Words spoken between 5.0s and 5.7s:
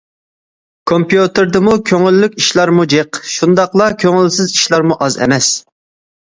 ئاز ئەمەس.